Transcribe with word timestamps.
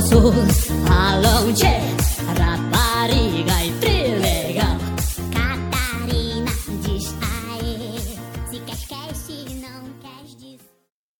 gostoso. 0.00 0.32
Alô, 0.88 1.52
tchê, 1.52 1.76
rapariga 2.40 3.64
e 3.64 3.80
trilegal. 3.80 4.78
Catarina 5.30 6.50
diz 6.82 7.12
aê. 7.52 7.98
Se 8.48 8.60
quer 8.64 8.72
esquece, 8.72 9.60
não 9.60 9.92
quer 10.00 10.24
diz. 10.24 10.60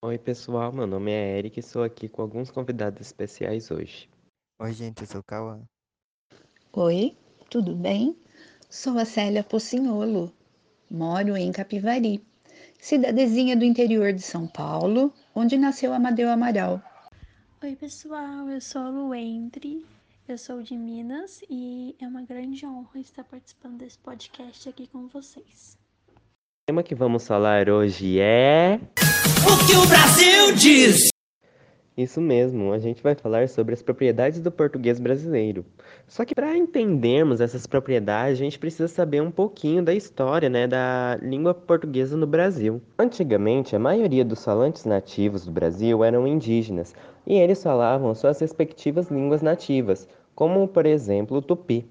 Oi, 0.02 0.18
pessoal, 0.18 0.72
meu 0.72 0.86
nome 0.86 1.12
é 1.12 1.38
Eric 1.38 1.58
e 1.58 1.60
estou 1.60 1.82
aqui 1.82 2.08
com 2.08 2.22
alguns 2.22 2.50
convidados 2.50 3.02
especiais 3.02 3.70
hoje. 3.70 4.08
Oi, 4.62 4.72
gente, 4.72 5.02
eu 5.02 5.06
sou 5.06 5.20
o 5.20 5.24
Cauã. 5.24 5.60
Oi, 6.72 7.14
tudo 7.50 7.76
bem? 7.76 8.16
Sou 8.70 8.98
a 8.98 9.04
Célia 9.04 9.42
Pocinholo. 9.42 10.32
Moro 10.90 11.36
em 11.36 11.52
Capivari, 11.52 12.24
cidadezinha 12.80 13.54
do 13.56 13.64
interior 13.64 14.12
de 14.12 14.22
São 14.22 14.46
Paulo, 14.46 15.12
onde 15.34 15.58
nasceu 15.58 15.92
Amadeu 15.92 16.30
Amaral. 16.30 16.82
Oi, 17.62 17.76
pessoal, 17.76 18.48
eu 18.48 18.58
sou 18.58 18.80
a 18.80 18.88
Luendre, 18.88 19.84
eu 20.26 20.38
sou 20.38 20.62
de 20.62 20.74
Minas 20.74 21.42
e 21.50 21.94
é 22.00 22.06
uma 22.06 22.22
grande 22.22 22.64
honra 22.64 22.98
estar 22.98 23.22
participando 23.22 23.76
desse 23.76 23.98
podcast 23.98 24.66
aqui 24.66 24.86
com 24.86 25.06
vocês. 25.08 25.76
O 26.08 26.66
tema 26.66 26.82
que 26.82 26.94
vamos 26.94 27.26
falar 27.26 27.68
hoje 27.68 28.18
é. 28.18 28.80
O 29.44 29.66
que 29.66 29.76
o 29.76 29.86
Brasil 29.86 30.54
diz? 30.56 31.10
Isso 32.00 32.18
mesmo, 32.18 32.72
a 32.72 32.78
gente 32.78 33.02
vai 33.02 33.14
falar 33.14 33.46
sobre 33.46 33.74
as 33.74 33.82
propriedades 33.82 34.40
do 34.40 34.50
português 34.50 34.98
brasileiro. 34.98 35.66
Só 36.08 36.24
que 36.24 36.34
para 36.34 36.56
entendermos 36.56 37.42
essas 37.42 37.66
propriedades, 37.66 38.40
a 38.40 38.42
gente 38.42 38.58
precisa 38.58 38.88
saber 38.88 39.20
um 39.20 39.30
pouquinho 39.30 39.84
da 39.84 39.92
história, 39.92 40.48
né, 40.48 40.66
da 40.66 41.18
língua 41.20 41.52
portuguesa 41.52 42.16
no 42.16 42.26
Brasil. 42.26 42.80
Antigamente, 42.98 43.76
a 43.76 43.78
maioria 43.78 44.24
dos 44.24 44.42
falantes 44.42 44.86
nativos 44.86 45.44
do 45.44 45.52
Brasil 45.52 46.02
eram 46.02 46.26
indígenas, 46.26 46.94
e 47.26 47.34
eles 47.34 47.62
falavam 47.62 48.14
suas 48.14 48.40
respectivas 48.40 49.10
línguas 49.10 49.42
nativas, 49.42 50.08
como 50.34 50.66
por 50.66 50.86
exemplo 50.86 51.36
o 51.36 51.42
tupi. 51.42 51.86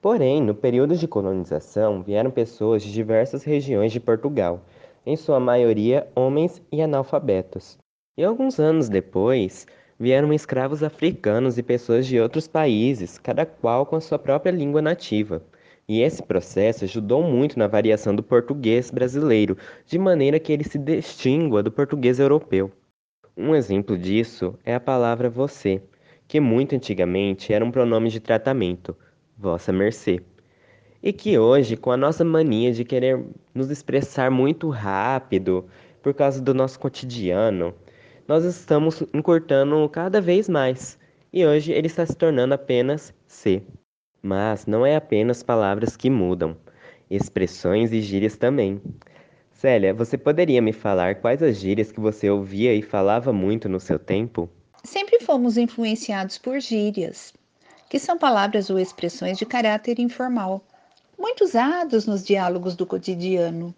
Porém, 0.00 0.42
no 0.42 0.52
período 0.52 0.96
de 0.96 1.06
colonização, 1.06 2.02
vieram 2.02 2.32
pessoas 2.32 2.82
de 2.82 2.92
diversas 2.92 3.44
regiões 3.44 3.92
de 3.92 4.00
Portugal, 4.00 4.62
em 5.06 5.14
sua 5.14 5.38
maioria 5.38 6.08
homens 6.16 6.60
e 6.72 6.82
analfabetos. 6.82 7.81
E 8.14 8.22
alguns 8.22 8.60
anos 8.60 8.90
depois, 8.90 9.66
vieram 9.98 10.34
escravos 10.34 10.82
africanos 10.82 11.56
e 11.56 11.62
pessoas 11.62 12.06
de 12.06 12.20
outros 12.20 12.46
países, 12.46 13.16
cada 13.16 13.46
qual 13.46 13.86
com 13.86 13.96
a 13.96 14.02
sua 14.02 14.18
própria 14.18 14.50
língua 14.50 14.82
nativa. 14.82 15.42
E 15.88 16.02
esse 16.02 16.22
processo 16.22 16.84
ajudou 16.84 17.22
muito 17.22 17.58
na 17.58 17.66
variação 17.66 18.14
do 18.14 18.22
português 18.22 18.90
brasileiro, 18.90 19.56
de 19.86 19.98
maneira 19.98 20.38
que 20.38 20.52
ele 20.52 20.62
se 20.62 20.76
distingua 20.76 21.62
do 21.62 21.72
português 21.72 22.18
europeu. 22.18 22.70
Um 23.34 23.54
exemplo 23.54 23.96
disso 23.96 24.58
é 24.62 24.74
a 24.74 24.80
palavra 24.80 25.30
você, 25.30 25.80
que 26.28 26.38
muito 26.38 26.74
antigamente 26.74 27.50
era 27.50 27.64
um 27.64 27.70
pronome 27.70 28.10
de 28.10 28.20
tratamento, 28.20 28.94
vossa 29.38 29.72
mercê. 29.72 30.20
E 31.02 31.14
que 31.14 31.38
hoje, 31.38 31.78
com 31.78 31.90
a 31.90 31.96
nossa 31.96 32.22
mania 32.26 32.72
de 32.72 32.84
querer 32.84 33.24
nos 33.54 33.70
expressar 33.70 34.30
muito 34.30 34.68
rápido, 34.68 35.64
por 36.02 36.12
causa 36.12 36.42
do 36.42 36.52
nosso 36.52 36.78
cotidiano, 36.78 37.74
nós 38.26 38.44
estamos 38.44 39.02
encurtando 39.12 39.88
cada 39.88 40.20
vez 40.20 40.48
mais. 40.48 40.98
E 41.32 41.44
hoje 41.46 41.72
ele 41.72 41.86
está 41.86 42.04
se 42.04 42.14
tornando 42.14 42.54
apenas 42.54 43.12
C. 43.26 43.62
Mas 44.22 44.66
não 44.66 44.86
é 44.86 44.96
apenas 44.96 45.42
palavras 45.42 45.96
que 45.96 46.08
mudam, 46.08 46.56
expressões 47.10 47.92
e 47.92 48.00
gírias 48.00 48.36
também. 48.36 48.80
Célia, 49.50 49.94
você 49.94 50.18
poderia 50.18 50.60
me 50.60 50.72
falar 50.72 51.16
quais 51.16 51.42
as 51.42 51.56
gírias 51.56 51.90
que 51.90 52.00
você 52.00 52.28
ouvia 52.28 52.74
e 52.74 52.82
falava 52.82 53.32
muito 53.32 53.68
no 53.68 53.80
seu 53.80 53.98
tempo? 53.98 54.48
Sempre 54.84 55.20
fomos 55.20 55.56
influenciados 55.56 56.36
por 56.36 56.58
gírias, 56.60 57.32
que 57.88 57.98
são 57.98 58.18
palavras 58.18 58.70
ou 58.70 58.78
expressões 58.78 59.38
de 59.38 59.46
caráter 59.46 59.98
informal, 59.98 60.64
muito 61.18 61.44
usados 61.44 62.06
nos 62.06 62.24
diálogos 62.24 62.74
do 62.74 62.84
cotidiano. 62.84 63.74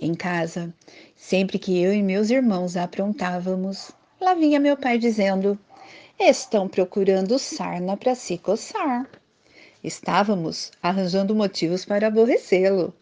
Em 0.00 0.14
casa, 0.14 0.74
sempre 1.14 1.58
que 1.58 1.80
eu 1.80 1.92
e 1.92 2.02
meus 2.02 2.30
irmãos 2.30 2.76
aprontávamos, 2.76 3.92
lá 4.20 4.34
vinha 4.34 4.58
meu 4.58 4.76
pai 4.76 4.98
dizendo: 4.98 5.58
Estão 6.18 6.66
procurando 6.66 7.38
sarna 7.38 7.96
para 7.96 8.14
se 8.14 8.38
coçar. 8.38 9.08
Estávamos 9.84 10.72
arranjando 10.82 11.34
motivos 11.34 11.84
para 11.84 12.06
aborrecê-lo. 12.06 12.94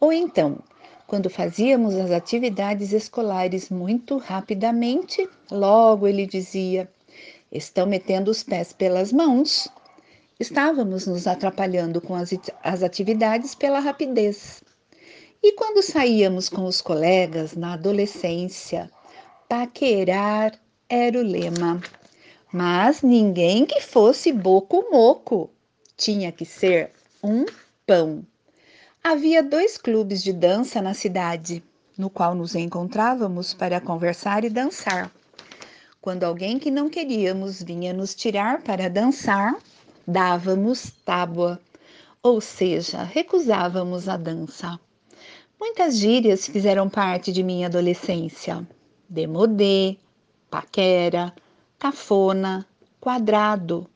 Ou 0.00 0.12
então, 0.12 0.58
quando 1.06 1.28
fazíamos 1.28 1.94
as 1.94 2.10
atividades 2.10 2.92
escolares 2.92 3.68
muito 3.68 4.16
rapidamente, 4.16 5.28
logo 5.50 6.08
ele 6.08 6.26
dizia: 6.26 6.90
Estão 7.52 7.86
metendo 7.86 8.30
os 8.30 8.42
pés 8.42 8.72
pelas 8.72 9.12
mãos. 9.12 9.68
Estávamos 10.40 11.06
nos 11.06 11.26
atrapalhando 11.26 12.00
com 12.00 12.14
as, 12.14 12.30
as 12.62 12.82
atividades 12.82 13.54
pela 13.54 13.78
rapidez. 13.78 14.63
E 15.46 15.52
quando 15.52 15.82
saíamos 15.82 16.48
com 16.48 16.64
os 16.64 16.80
colegas 16.80 17.54
na 17.54 17.74
adolescência, 17.74 18.90
paquerar 19.46 20.58
era 20.88 21.18
o 21.18 21.22
lema. 21.22 21.82
Mas 22.50 23.02
ninguém 23.02 23.66
que 23.66 23.82
fosse 23.82 24.32
boco-moco. 24.32 25.50
Tinha 25.98 26.32
que 26.32 26.46
ser 26.46 26.92
um 27.22 27.44
pão. 27.86 28.24
Havia 29.02 29.42
dois 29.42 29.76
clubes 29.76 30.22
de 30.22 30.32
dança 30.32 30.80
na 30.80 30.94
cidade, 30.94 31.62
no 31.98 32.08
qual 32.08 32.34
nos 32.34 32.54
encontrávamos 32.54 33.52
para 33.52 33.82
conversar 33.82 34.44
e 34.44 34.48
dançar. 34.48 35.12
Quando 36.00 36.24
alguém 36.24 36.58
que 36.58 36.70
não 36.70 36.88
queríamos 36.88 37.62
vinha 37.62 37.92
nos 37.92 38.14
tirar 38.14 38.62
para 38.62 38.88
dançar, 38.88 39.54
dávamos 40.08 40.90
tábua, 41.04 41.60
ou 42.22 42.40
seja, 42.40 43.02
recusávamos 43.02 44.08
a 44.08 44.16
dança. 44.16 44.80
Muitas 45.58 45.96
gírias 45.96 46.46
fizeram 46.46 46.88
parte 46.88 47.32
de 47.32 47.42
minha 47.42 47.66
adolescência. 47.66 48.66
Demodê, 49.08 49.96
paquera, 50.50 51.32
cafona, 51.78 52.66
quadrado, 53.00 53.86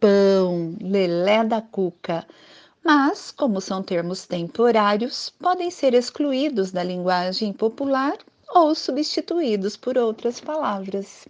pão, 0.00 0.76
lelé 0.80 1.44
da 1.44 1.60
cuca. 1.60 2.26
Mas, 2.84 3.30
como 3.30 3.60
são 3.60 3.82
termos 3.82 4.26
temporários, 4.26 5.30
podem 5.40 5.70
ser 5.70 5.94
excluídos 5.94 6.70
da 6.70 6.82
linguagem 6.82 7.52
popular 7.52 8.16
ou 8.48 8.74
substituídos 8.74 9.76
por 9.76 9.98
outras 9.98 10.40
palavras. 10.40 11.26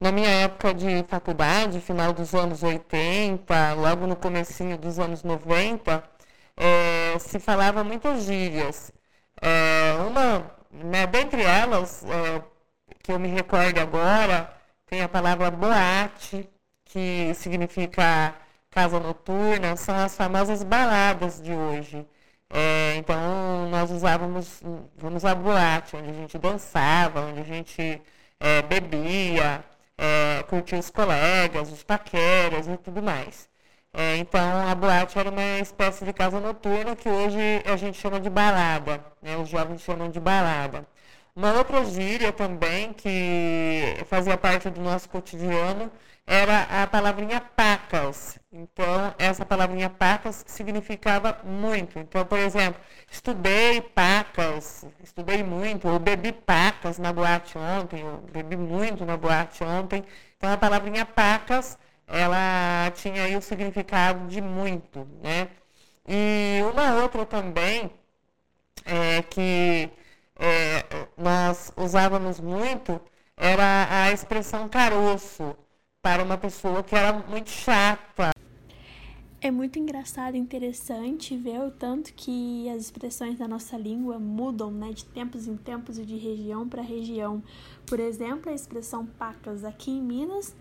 Na 0.00 0.10
minha 0.10 0.28
época 0.28 0.74
de 0.74 1.04
faculdade, 1.04 1.80
final 1.80 2.12
dos 2.12 2.34
anos 2.34 2.62
80, 2.62 3.74
logo 3.74 4.06
no 4.06 4.16
comecinho 4.16 4.76
dos 4.76 4.98
anos 4.98 5.22
90, 5.22 6.02
é, 6.56 7.18
se 7.18 7.38
falava 7.38 7.84
muitas 7.84 8.24
gírias. 8.24 8.92
É, 9.44 9.92
uma, 10.08 10.50
né, 10.70 11.06
dentre 11.06 11.42
elas, 11.42 12.02
é, 12.04 12.42
que 13.02 13.12
eu 13.12 13.18
me 13.18 13.28
recordo 13.28 13.78
agora, 13.78 14.50
tem 14.86 15.02
a 15.02 15.08
palavra 15.08 15.50
boate, 15.50 16.48
que 16.84 17.34
significa 17.34 18.34
casa 18.70 18.98
noturna, 19.00 19.76
são 19.76 19.94
as 19.96 20.16
famosas 20.16 20.62
baladas 20.62 21.42
de 21.42 21.52
hoje. 21.52 22.06
É, 22.50 22.96
então, 22.96 23.68
nós 23.70 23.90
usávamos, 23.90 24.62
vamos 24.96 25.24
à 25.24 25.34
boate, 25.34 25.96
onde 25.96 26.10
a 26.10 26.12
gente 26.14 26.38
dançava, 26.38 27.20
onde 27.22 27.40
a 27.40 27.44
gente 27.44 28.02
é, 28.40 28.62
bebia, 28.62 29.64
é, 29.98 30.42
curtir 30.44 30.76
os 30.76 30.90
colegas, 30.90 31.70
os 31.72 31.82
paqueras 31.82 32.66
e 32.68 32.76
tudo 32.78 33.02
mais. 33.02 33.48
É, 33.96 34.16
então, 34.16 34.68
a 34.68 34.74
boate 34.74 35.18
era 35.18 35.30
uma 35.30 35.58
espécie 35.60 36.04
de 36.04 36.12
casa 36.12 36.40
noturna 36.40 36.96
que 36.96 37.08
hoje 37.08 37.38
a 37.64 37.76
gente 37.76 37.96
chama 37.96 38.18
de 38.20 38.28
balada, 38.28 39.04
né? 39.22 39.36
os 39.36 39.48
jovens 39.48 39.82
chamam 39.82 40.10
de 40.10 40.18
balada. 40.18 40.84
Uma 41.34 41.52
outra 41.54 41.84
gíria 41.84 42.32
também 42.32 42.92
que 42.92 43.96
fazia 44.08 44.36
parte 44.36 44.68
do 44.70 44.80
nosso 44.80 45.08
cotidiano 45.08 45.90
era 46.26 46.82
a 46.82 46.86
palavrinha 46.86 47.40
pacas. 47.40 48.38
Então, 48.52 49.14
essa 49.18 49.44
palavrinha 49.44 49.90
pacas 49.90 50.44
significava 50.46 51.38
muito. 51.44 51.98
Então, 51.98 52.24
por 52.24 52.38
exemplo, 52.38 52.80
estudei 53.10 53.80
pacas, 53.80 54.86
estudei 55.02 55.42
muito, 55.42 55.88
ou 55.88 55.98
bebi 55.98 56.32
pacas 56.32 56.98
na 56.98 57.12
boate 57.12 57.56
ontem, 57.58 58.00
eu 58.00 58.18
bebi 58.32 58.56
muito 58.56 59.04
na 59.04 59.16
boate 59.16 59.62
ontem. 59.64 60.04
Então, 60.36 60.52
a 60.52 60.56
palavrinha 60.56 61.04
pacas, 61.06 61.78
ela 62.06 62.90
tinha 62.94 63.24
aí 63.24 63.36
o 63.36 63.42
significado 63.42 64.26
de 64.28 64.40
muito, 64.40 65.06
né? 65.22 65.48
E 66.06 66.60
uma 66.72 67.02
outra 67.02 67.24
também, 67.24 67.90
é, 68.84 69.22
que 69.22 69.90
é, 70.36 71.08
nós 71.16 71.72
usávamos 71.76 72.40
muito, 72.40 73.00
era 73.36 74.04
a 74.04 74.12
expressão 74.12 74.68
caroço 74.68 75.56
para 76.02 76.22
uma 76.22 76.36
pessoa 76.36 76.82
que 76.82 76.94
era 76.94 77.12
muito 77.12 77.50
chata. 77.50 78.30
É 79.40 79.50
muito 79.50 79.78
engraçado 79.78 80.36
e 80.36 80.38
interessante 80.38 81.36
ver 81.36 81.60
o 81.60 81.70
tanto 81.70 82.14
que 82.14 82.66
as 82.70 82.82
expressões 82.82 83.38
da 83.38 83.46
nossa 83.46 83.76
língua 83.76 84.18
mudam 84.18 84.70
né, 84.70 84.90
de 84.92 85.04
tempos 85.04 85.46
em 85.46 85.56
tempos 85.56 85.98
e 85.98 86.04
de 86.04 86.16
região 86.16 86.66
para 86.66 86.80
região. 86.80 87.42
Por 87.86 88.00
exemplo, 88.00 88.50
a 88.50 88.54
expressão 88.54 89.04
pacas 89.04 89.62
aqui 89.62 89.90
em 89.90 90.02
Minas 90.02 90.54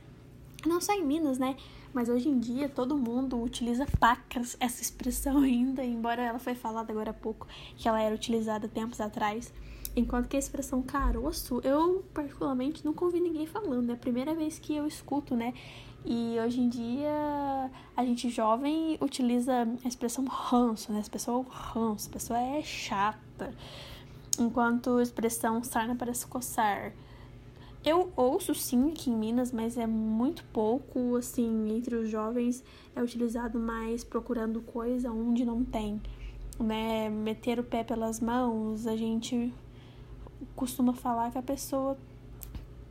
Não 0.65 0.80
só 0.80 0.94
em 0.94 1.04
Minas, 1.04 1.38
né? 1.38 1.56
Mas 1.94 2.10
hoje 2.10 2.27
em 2.27 2.39
dia 2.39 2.68
todo 2.68 2.98
mundo 2.98 3.42
utiliza 3.42 3.86
pacas, 4.00 4.57
essa 4.60 4.81
expressão 4.81 5.38
ainda, 5.44 5.83
embora 5.83 6.21
ela 6.21 6.39
foi 6.39 6.56
falada 6.56 6.92
agora 6.92 7.12
há 7.12 7.13
pouco, 7.13 7.48
que 7.77 7.88
ela 7.88 8.01
era 8.01 8.15
utilizada 8.15 8.68
tempos 8.68 9.00
atrás. 9.00 9.54
Enquanto 9.95 10.27
que 10.27 10.36
a 10.36 10.39
expressão 10.39 10.81
caroço, 10.81 11.62
eu 11.63 12.04
particularmente 12.13 12.83
nunca 12.83 13.06
ouvi 13.06 13.19
ninguém 13.19 13.45
falando. 13.45 13.92
É 13.92 13.94
a 13.94 13.98
primeira 13.98 14.33
vez 14.33 14.57
que 14.57 14.75
eu 14.75 14.88
escuto, 14.88 15.36
né? 15.36 15.54
E 16.04 16.36
hoje 16.44 16.60
em 16.60 16.68
dia 16.68 17.69
a 17.95 18.04
gente 18.04 18.27
jovem 18.30 18.98
utiliza 19.00 19.68
a 19.86 19.88
expressão 19.88 20.25
ranço, 20.25 20.92
né? 20.92 21.04
A 21.06 21.10
pessoa 21.10 21.45
ranço, 21.48 22.10
a 22.10 22.13
pessoa 22.13 22.39
é 22.39 22.63
chata. 22.63 23.54
Enquanto 24.39 24.98
a 24.98 25.04
expressão 25.04 25.63
sarna 25.63 25.95
para 25.95 26.12
se 26.12 26.25
coçar. 26.25 26.92
Eu 27.85 28.13
ouço 28.15 28.56
sim 28.56 28.91
aqui 28.91 29.09
em 29.09 29.15
Minas, 29.15 29.51
mas 29.51 29.77
é 29.77 29.85
muito 29.85 30.45
pouco, 30.53 31.18
assim, 31.18 31.75
entre 31.75 31.95
os 31.95 32.09
jovens 32.09 32.63
é 32.95 33.03
utilizado 33.03 33.59
mais 33.59 34.06
procurando 34.06 34.62
coisa 34.62 35.12
onde 35.12 35.44
não 35.44 35.65
tem, 35.65 36.01
né? 36.57 37.09
Meter 37.09 37.59
o 37.59 37.63
pé 37.63 37.83
pelas 37.83 38.21
mãos, 38.21 38.88
a 38.88 38.95
gente 38.95 39.53
costuma 40.56 40.94
falar 40.94 41.31
que 41.31 41.38
a 41.38 41.41
pessoa 41.41 41.97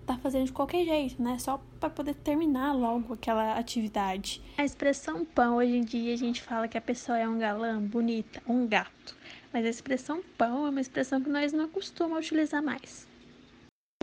tá 0.05 0.19
fazendo 0.19 0.45
de 0.45 0.53
qualquer 0.53 0.85
jeito, 0.85 1.23
né? 1.23 1.39
Só 1.39 1.59
para 1.81 1.89
poder 1.89 2.15
terminar 2.17 2.73
logo 2.73 3.15
aquela 3.15 3.57
atividade. 3.57 4.43
A 4.59 4.65
expressão 4.65 5.25
pão, 5.25 5.57
hoje 5.57 5.75
em 5.75 5.85
dia, 5.85 6.13
a 6.13 6.19
gente 6.19 6.43
fala 6.43 6.69
que 6.69 6.77
a 6.77 6.83
pessoa 6.83 7.19
é 7.19 7.27
um 7.27 7.39
galã, 7.39 7.81
bonita, 7.81 8.43
um 8.47 8.67
gato. 8.67 9.17
Mas 9.55 9.65
a 9.65 9.71
expressão 9.71 10.23
pão 10.37 10.67
é 10.67 10.71
uma 10.71 10.81
expressão 10.83 11.19
que 11.19 11.31
nós 11.31 11.51
não 11.51 11.67
costumamos 11.67 12.27
utilizar 12.27 12.63
mais. 12.63 13.11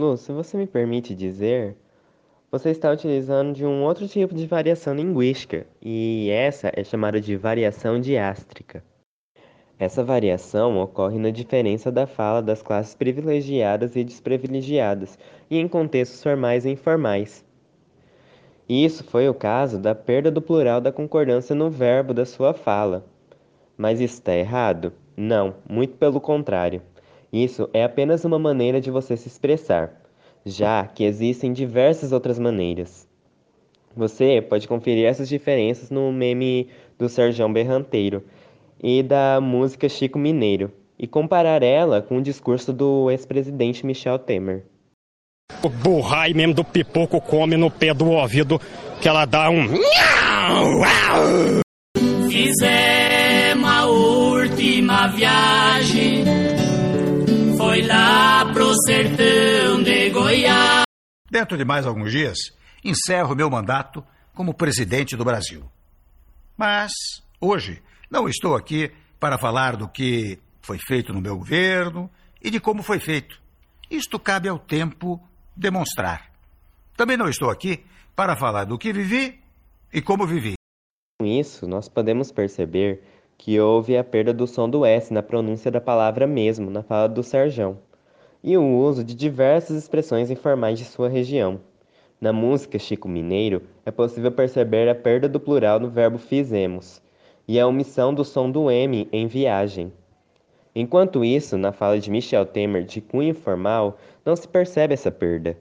Lu, 0.00 0.16
se 0.16 0.32
você 0.32 0.56
me 0.56 0.66
permite 0.66 1.14
dizer, 1.14 1.76
você 2.50 2.70
está 2.70 2.90
utilizando 2.90 3.52
de 3.52 3.66
um 3.66 3.82
outro 3.82 4.08
tipo 4.08 4.34
de 4.34 4.46
variação 4.46 4.94
linguística, 4.94 5.66
e 5.82 6.30
essa 6.30 6.72
é 6.74 6.82
chamada 6.82 7.20
de 7.20 7.36
variação 7.36 8.00
diástrica. 8.00 8.82
Essa 9.78 10.02
variação 10.02 10.80
ocorre 10.80 11.18
na 11.18 11.28
diferença 11.28 11.92
da 11.92 12.06
fala 12.06 12.40
das 12.40 12.62
classes 12.62 12.94
privilegiadas 12.94 13.94
e 13.94 14.02
desprivilegiadas, 14.02 15.18
e 15.50 15.58
em 15.58 15.68
contextos 15.68 16.22
formais 16.22 16.64
e 16.64 16.70
informais. 16.70 17.44
Isso 18.66 19.04
foi 19.04 19.28
o 19.28 19.34
caso 19.34 19.78
da 19.78 19.94
perda 19.94 20.30
do 20.30 20.40
plural 20.40 20.80
da 20.80 20.90
concordância 20.90 21.54
no 21.54 21.68
verbo 21.68 22.14
da 22.14 22.24
sua 22.24 22.54
fala. 22.54 23.04
Mas 23.76 24.00
está 24.00 24.34
errado? 24.34 24.94
Não, 25.14 25.56
muito 25.68 25.98
pelo 25.98 26.22
contrário. 26.22 26.80
Isso 27.32 27.68
é 27.72 27.84
apenas 27.84 28.24
uma 28.24 28.38
maneira 28.38 28.80
de 28.80 28.90
você 28.90 29.16
se 29.16 29.28
expressar, 29.28 29.92
já 30.44 30.86
que 30.86 31.04
existem 31.04 31.52
diversas 31.52 32.12
outras 32.12 32.38
maneiras. 32.38 33.06
Você 33.96 34.40
pode 34.40 34.68
conferir 34.68 35.04
essas 35.04 35.28
diferenças 35.28 35.90
no 35.90 36.12
meme 36.12 36.68
do 36.98 37.08
Serjão 37.08 37.52
Berranteiro 37.52 38.22
e 38.82 39.02
da 39.02 39.40
música 39.40 39.88
Chico 39.88 40.18
Mineiro 40.18 40.72
e 40.98 41.06
comparar 41.06 41.62
ela 41.62 42.02
com 42.02 42.18
o 42.18 42.22
discurso 42.22 42.72
do 42.72 43.10
ex-presidente 43.10 43.86
Michel 43.86 44.18
Temer. 44.18 44.64
O 45.62 45.68
burrai 45.68 46.32
mesmo 46.32 46.54
do 46.54 46.64
pipoco 46.64 47.20
come 47.20 47.56
no 47.56 47.70
pé 47.70 47.92
do 47.92 48.10
ouvido 48.10 48.60
que 49.00 49.08
ela 49.08 49.24
dá 49.24 49.50
um. 49.50 49.66
Fizemos 52.30 53.68
a 53.68 53.86
última 53.86 55.08
viagem. 55.08 56.09
Foi 57.80 57.88
lá 57.88 58.44
pro 58.52 58.74
sertão 58.84 59.82
de 59.82 60.10
Goiás. 60.10 60.82
Dentro 61.30 61.56
de 61.56 61.64
mais 61.64 61.86
alguns 61.86 62.12
dias, 62.12 62.36
encerro 62.84 63.34
meu 63.34 63.48
mandato 63.48 64.04
como 64.34 64.52
presidente 64.52 65.16
do 65.16 65.24
Brasil. 65.24 65.64
Mas, 66.58 66.92
hoje, 67.40 67.82
não 68.10 68.28
estou 68.28 68.54
aqui 68.54 68.92
para 69.18 69.38
falar 69.38 69.76
do 69.76 69.88
que 69.88 70.38
foi 70.60 70.76
feito 70.78 71.14
no 71.14 71.22
meu 71.22 71.38
governo 71.38 72.10
e 72.42 72.50
de 72.50 72.60
como 72.60 72.82
foi 72.82 73.00
feito. 73.00 73.40
Isto 73.90 74.18
cabe 74.18 74.46
ao 74.46 74.58
tempo 74.58 75.18
demonstrar. 75.56 76.30
Também 76.98 77.16
não 77.16 77.30
estou 77.30 77.48
aqui 77.48 77.82
para 78.14 78.36
falar 78.36 78.64
do 78.64 78.76
que 78.76 78.92
vivi 78.92 79.40
e 79.90 80.02
como 80.02 80.26
vivi. 80.26 80.52
Com 81.18 81.26
isso, 81.26 81.66
nós 81.66 81.88
podemos 81.88 82.30
perceber 82.30 83.02
que 83.40 83.58
houve 83.58 83.96
a 83.96 84.04
perda 84.04 84.34
do 84.34 84.46
som 84.46 84.68
do 84.68 84.84
S 84.84 85.14
na 85.14 85.22
pronúncia 85.22 85.70
da 85.70 85.80
palavra 85.80 86.26
mesmo, 86.26 86.70
na 86.70 86.82
fala 86.82 87.08
do 87.08 87.22
Serjão, 87.22 87.78
e 88.44 88.54
o 88.54 88.62
uso 88.62 89.02
de 89.02 89.14
diversas 89.14 89.78
expressões 89.78 90.30
informais 90.30 90.78
de 90.78 90.84
sua 90.84 91.08
região. 91.08 91.58
Na 92.20 92.34
música 92.34 92.78
Chico 92.78 93.08
Mineiro, 93.08 93.62
é 93.86 93.90
possível 93.90 94.30
perceber 94.30 94.90
a 94.90 94.94
perda 94.94 95.26
do 95.26 95.40
plural 95.40 95.80
no 95.80 95.88
verbo 95.88 96.18
fizemos, 96.18 97.00
e 97.48 97.58
a 97.58 97.66
omissão 97.66 98.12
do 98.12 98.26
som 98.26 98.50
do 98.50 98.70
M 98.70 99.08
em 99.10 99.26
viagem. 99.26 99.90
Enquanto 100.74 101.24
isso, 101.24 101.56
na 101.56 101.72
fala 101.72 101.98
de 101.98 102.10
Michel 102.10 102.44
Temer 102.44 102.84
de 102.84 103.00
cunho 103.00 103.34
formal, 103.34 103.96
não 104.22 104.36
se 104.36 104.46
percebe 104.46 104.92
essa 104.92 105.10
perda. 105.10 105.56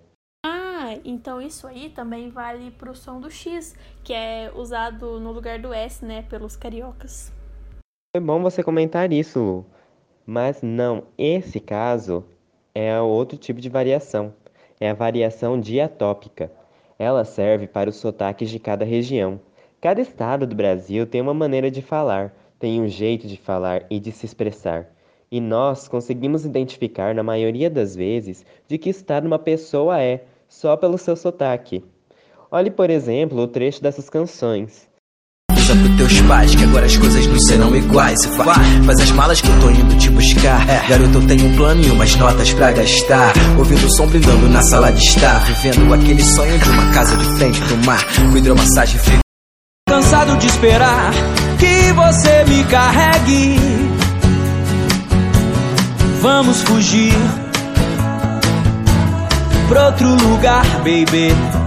Ah, 0.45 0.97
então 1.05 1.41
isso 1.41 1.65
aí 1.65 1.89
também 1.89 2.29
vale 2.29 2.71
para 2.71 2.91
o 2.91 2.95
som 2.95 3.21
do 3.21 3.31
X, 3.31 3.73
que 4.03 4.13
é 4.13 4.51
usado 4.53 5.17
no 5.17 5.31
lugar 5.31 5.59
do 5.59 5.73
S, 5.73 6.03
né, 6.03 6.23
pelos 6.23 6.57
cariocas. 6.57 7.38
Foi 8.11 8.19
bom 8.19 8.41
você 8.41 8.63
comentar 8.63 9.13
isso, 9.13 9.39
Lu. 9.39 9.65
Mas 10.25 10.63
não, 10.63 11.03
esse 11.15 11.59
caso 11.59 12.25
é 12.73 12.99
outro 12.99 13.37
tipo 13.37 13.61
de 13.61 13.69
variação. 13.69 14.33
É 14.79 14.89
a 14.89 14.95
variação 14.95 15.59
diatópica. 15.59 16.51
Ela 16.97 17.23
serve 17.23 17.67
para 17.67 17.87
os 17.87 17.97
sotaques 17.97 18.49
de 18.49 18.57
cada 18.57 18.83
região. 18.83 19.39
Cada 19.79 20.01
estado 20.01 20.47
do 20.47 20.55
Brasil 20.55 21.05
tem 21.05 21.21
uma 21.21 21.35
maneira 21.35 21.69
de 21.69 21.83
falar, 21.83 22.33
tem 22.57 22.81
um 22.81 22.87
jeito 22.87 23.27
de 23.27 23.37
falar 23.37 23.85
e 23.91 23.99
de 23.99 24.11
se 24.11 24.25
expressar. 24.25 24.87
E 25.29 25.39
nós 25.39 25.87
conseguimos 25.87 26.45
identificar, 26.45 27.13
na 27.13 27.21
maioria 27.21 27.69
das 27.69 27.95
vezes, 27.95 28.43
de 28.67 28.79
que 28.79 28.89
estado 28.89 29.27
uma 29.27 29.37
pessoa 29.37 30.01
é, 30.01 30.23
só 30.47 30.75
pelo 30.75 30.97
seu 30.97 31.15
sotaque. 31.15 31.85
Olhe, 32.49 32.71
por 32.71 32.89
exemplo, 32.89 33.39
o 33.39 33.47
trecho 33.47 33.83
dessas 33.83 34.09
canções. 34.09 34.88
Avisa 35.69 35.75
pros 35.75 35.95
teus 35.97 36.21
pais 36.21 36.55
que 36.55 36.63
agora 36.63 36.85
as 36.85 36.97
coisas 36.97 37.27
não 37.27 37.39
serão 37.41 37.75
iguais. 37.75 38.19
Se 38.21 38.27
faz, 38.29 38.57
faz 38.85 38.99
as 39.01 39.11
malas 39.11 39.41
que 39.41 39.47
eu 39.47 39.59
tô 39.59 39.69
indo 39.69 39.97
te 39.97 40.09
buscar. 40.09 40.65
Garoto, 40.87 41.17
eu 41.17 41.27
tenho 41.27 41.45
um 41.45 41.55
plano 41.55 41.81
e 41.81 41.91
umas 41.91 42.15
notas 42.15 42.51
pra 42.53 42.71
gastar. 42.71 43.33
Ouvindo 43.57 43.85
o 43.85 43.95
som 43.95 44.07
brilhando 44.07 44.49
na 44.49 44.61
sala 44.63 44.91
de 44.91 44.99
estar. 44.99 45.39
Vivendo 45.45 45.93
aquele 45.93 46.23
sonho 46.23 46.57
de 46.57 46.69
uma 46.69 46.85
casa 46.91 47.15
de 47.15 47.25
frente 47.37 47.61
pro 47.61 47.77
mar. 47.85 48.03
Com 48.15 48.37
hidromassagem 48.37 48.99
frio. 48.99 49.19
Cansado 49.87 50.37
de 50.37 50.47
esperar 50.47 51.11
que 51.59 51.93
você 51.93 52.45
me 52.45 52.63
carregue. 52.63 53.55
Vamos 56.21 56.61
fugir 56.63 57.13
pra 59.67 59.87
outro 59.87 60.09
lugar, 60.29 60.65
baby. 60.77 61.58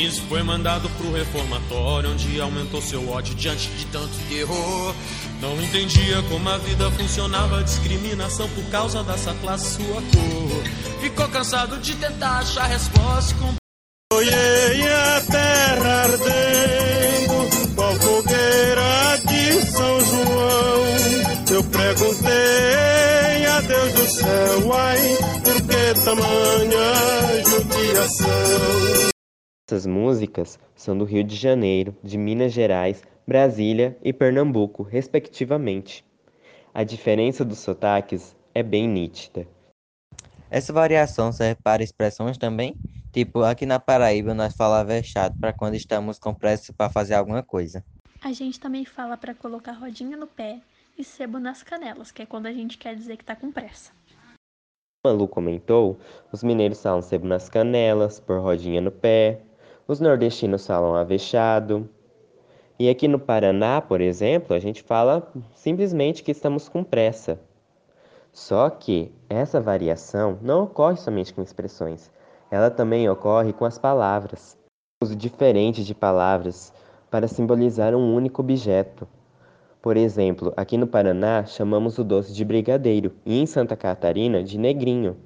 Aos 0.00 0.14
15 0.14 0.20
foi 0.22 0.42
mandado 0.42 0.88
pro 0.90 1.12
reformatório, 1.12 2.10
onde 2.10 2.40
aumentou 2.40 2.80
seu 2.80 3.06
ódio 3.10 3.34
diante 3.34 3.68
de 3.68 3.84
tanto 3.86 4.10
terror. 4.30 4.94
Não 5.42 5.60
entendia 5.60 6.22
como 6.22 6.48
a 6.48 6.56
vida 6.56 6.90
funcionava, 6.92 7.62
discriminação 7.62 8.48
por 8.50 8.64
causa 8.70 9.02
dessa 9.02 9.34
classe, 9.34 9.76
sua 9.76 10.00
cor. 10.00 11.00
Ficou 11.02 11.28
cansado 11.28 11.76
de 11.78 11.94
tentar 11.96 12.38
achar 12.38 12.66
resposta 12.66 13.34
com 13.34 13.54
Olhei 14.12 14.88
a 14.88 15.20
terra 15.30 16.02
ardendo, 16.04 17.74
qual 17.74 17.94
fogueira 17.96 19.18
de 19.28 19.66
São 19.66 20.00
João. 20.00 20.86
Eu 21.52 21.64
perguntei 21.64 23.46
a 23.46 23.60
Deus 23.60 23.92
do 23.92 24.10
céu, 24.14 24.72
ai, 24.72 25.18
por 25.44 25.62
que 25.62 26.00
tamanha 26.02 27.44
judiação? 27.46 29.09
Essas 29.70 29.86
músicas 29.86 30.58
são 30.74 30.98
do 30.98 31.04
Rio 31.04 31.22
de 31.22 31.36
Janeiro, 31.36 31.96
de 32.02 32.18
Minas 32.18 32.52
Gerais, 32.52 33.04
Brasília 33.24 33.96
e 34.02 34.12
Pernambuco, 34.12 34.82
respectivamente. 34.82 36.04
A 36.74 36.82
diferença 36.82 37.44
dos 37.44 37.60
sotaques 37.60 38.34
é 38.52 38.64
bem 38.64 38.88
nítida. 38.88 39.46
Essa 40.50 40.72
variação 40.72 41.30
serve 41.30 41.60
para 41.62 41.84
expressões 41.84 42.36
também? 42.36 42.74
Tipo, 43.12 43.44
aqui 43.44 43.64
na 43.64 43.78
Paraíba 43.78 44.34
nós 44.34 44.56
falamos 44.56 44.92
é 44.92 45.04
chato 45.04 45.38
para 45.38 45.52
quando 45.52 45.76
estamos 45.76 46.18
com 46.18 46.34
pressa 46.34 46.72
para 46.72 46.90
fazer 46.90 47.14
alguma 47.14 47.44
coisa. 47.44 47.84
A 48.20 48.32
gente 48.32 48.58
também 48.58 48.84
fala 48.84 49.16
para 49.16 49.36
colocar 49.36 49.74
rodinha 49.74 50.16
no 50.16 50.26
pé 50.26 50.60
e 50.98 51.04
sebo 51.04 51.38
nas 51.38 51.62
canelas, 51.62 52.10
que 52.10 52.22
é 52.22 52.26
quando 52.26 52.46
a 52.46 52.52
gente 52.52 52.76
quer 52.76 52.96
dizer 52.96 53.16
que 53.16 53.24
tá 53.24 53.36
com 53.36 53.52
pressa. 53.52 53.92
Como 55.04 55.14
a 55.14 55.16
Lu 55.16 55.28
comentou, 55.28 55.96
os 56.32 56.42
mineiros 56.42 56.82
falam 56.82 57.00
sebo 57.00 57.24
nas 57.24 57.48
canelas, 57.48 58.18
por 58.18 58.40
rodinha 58.40 58.80
no 58.80 58.90
pé. 58.90 59.42
Os 59.90 59.98
nordestinos 59.98 60.64
falam 60.64 60.94
avexado. 60.94 61.90
E 62.78 62.88
aqui 62.88 63.08
no 63.08 63.18
Paraná, 63.18 63.80
por 63.80 64.00
exemplo, 64.00 64.54
a 64.54 64.60
gente 64.60 64.84
fala 64.84 65.28
simplesmente 65.52 66.22
que 66.22 66.30
estamos 66.30 66.68
com 66.68 66.84
pressa. 66.84 67.40
Só 68.32 68.70
que 68.70 69.12
essa 69.28 69.60
variação 69.60 70.38
não 70.42 70.62
ocorre 70.62 70.96
somente 70.96 71.34
com 71.34 71.42
expressões. 71.42 72.08
Ela 72.52 72.70
também 72.70 73.10
ocorre 73.10 73.52
com 73.52 73.64
as 73.64 73.78
palavras. 73.78 74.56
Uso 75.02 75.16
diferente 75.16 75.84
de 75.84 75.92
palavras 75.92 76.72
para 77.10 77.26
simbolizar 77.26 77.92
um 77.92 78.14
único 78.14 78.42
objeto. 78.42 79.08
Por 79.82 79.96
exemplo, 79.96 80.54
aqui 80.56 80.78
no 80.78 80.86
Paraná 80.86 81.44
chamamos 81.46 81.98
o 81.98 82.04
doce 82.04 82.32
de 82.32 82.44
brigadeiro 82.44 83.12
e 83.26 83.40
em 83.40 83.44
Santa 83.44 83.76
Catarina 83.76 84.40
de 84.40 84.56
negrinho. 84.56 85.16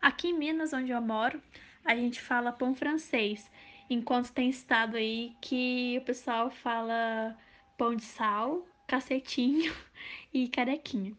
Aqui 0.00 0.28
em 0.28 0.38
Minas, 0.38 0.72
onde 0.72 0.92
eu 0.92 1.00
moro, 1.00 1.40
a 1.88 1.96
gente 1.96 2.20
fala 2.20 2.52
pão 2.52 2.74
francês, 2.74 3.50
enquanto 3.88 4.30
tem 4.30 4.50
estado 4.50 4.98
aí 4.98 5.32
que 5.40 5.96
o 5.98 6.04
pessoal 6.04 6.50
fala 6.50 7.34
pão 7.78 7.96
de 7.96 8.04
sal, 8.04 8.66
cacetinho 8.86 9.72
e 10.32 10.48
carequinha. 10.48 11.14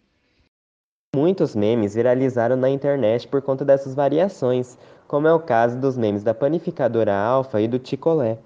Muitos 1.16 1.56
memes 1.56 1.96
viralizaram 1.96 2.56
na 2.56 2.70
internet 2.70 3.28
por 3.28 3.42
conta 3.42 3.66
dessas 3.66 3.96
variações, 3.96 4.78
como 5.08 5.28
é 5.28 5.34
o 5.34 5.40
caso 5.40 5.80
dos 5.80 5.98
memes 5.98 6.22
da 6.22 6.36
panificadora 6.36 7.16
Alfa 7.16 7.60
e 7.60 7.68
do 7.68 7.80
Ticolé. 7.80 8.38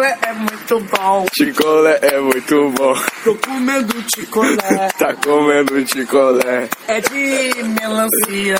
É 0.00 0.32
muito 0.32 0.80
bom. 0.96 1.26
Chicolé 1.36 2.00
é 2.02 2.18
muito 2.18 2.70
bom. 2.70 2.94
Tô 3.22 3.36
comendo 3.36 3.94
chicolé. 4.12 4.88
Tá 4.98 5.14
comendo 5.14 5.86
chicolé. 5.86 6.68
É 6.88 7.00
de 7.00 7.62
melancia. 7.64 8.56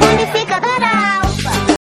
Panificadora 0.00 0.86
alfa. 1.22 1.76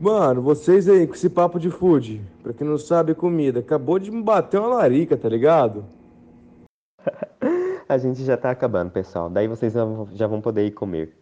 Mano, 0.00 0.40
vocês 0.40 0.88
aí 0.88 1.06
com 1.06 1.12
esse 1.12 1.28
papo 1.28 1.60
de 1.60 1.70
food, 1.70 2.22
pra 2.42 2.54
quem 2.54 2.66
não 2.66 2.78
sabe, 2.78 3.14
comida, 3.14 3.60
acabou 3.60 3.98
de 3.98 4.10
me 4.10 4.22
bater 4.22 4.58
uma 4.58 4.68
larica, 4.68 5.18
tá 5.18 5.28
ligado? 5.28 5.84
A 7.86 7.98
gente 7.98 8.24
já 8.24 8.38
tá 8.38 8.50
acabando, 8.50 8.90
pessoal. 8.90 9.28
Daí 9.28 9.46
vocês 9.46 9.74
já 10.12 10.26
vão 10.26 10.40
poder 10.40 10.64
ir 10.64 10.70
comer. 10.70 11.14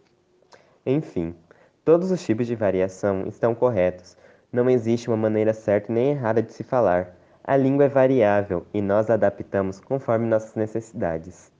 Enfim, 0.85 1.35
todos 1.83 2.11
os 2.11 2.25
tipos 2.25 2.47
de 2.47 2.55
variação 2.55 3.27
estão 3.27 3.53
corretos. 3.53 4.15
Não 4.53 4.69
existe 4.69 5.09
uma 5.09 5.17
maneira 5.17 5.53
certa 5.53 5.91
nem 5.91 6.11
errada 6.11 6.41
de 6.41 6.53
se 6.53 6.63
falar. 6.63 7.17
A 7.43 7.57
língua 7.57 7.85
é 7.85 7.89
variável 7.89 8.65
e 8.73 8.81
nós 8.81 9.09
adaptamos 9.09 9.81
conforme 9.81 10.25
nossas 10.25 10.55
necessidades. 10.55 11.53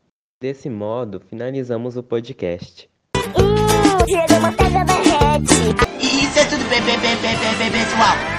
Desse 0.45 0.69
modo, 0.69 1.19
finalizamos 1.27 1.97
o 1.97 2.03
podcast. 2.03 2.87
Hum, 3.17 4.39
manteiga. 4.39 4.85
Isso 5.99 6.37
é 6.37 6.45
tudo 6.45 6.69
pessoal. 7.71 8.34